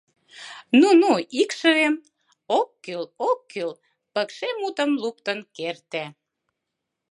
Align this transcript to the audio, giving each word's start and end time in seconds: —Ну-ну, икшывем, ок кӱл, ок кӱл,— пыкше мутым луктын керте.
—Ну-ну, 0.79 1.11
икшывем, 1.41 1.95
ок 2.59 2.69
кӱл, 2.83 3.03
ок 3.29 3.39
кӱл,— 3.51 3.71
пыкше 4.13 4.49
мутым 4.59 4.91
луктын 5.03 5.39
керте. 5.55 6.03